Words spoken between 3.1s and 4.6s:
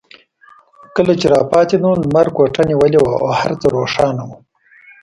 او هر څه روښانه وو.